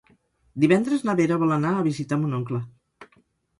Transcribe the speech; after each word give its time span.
Divendres 0.63 1.03
na 1.09 1.15
Vera 1.19 1.37
vol 1.45 1.55
anar 1.57 1.75
a 1.75 1.85
visitar 1.91 2.21
mon 2.25 2.35
oncle. 2.41 2.65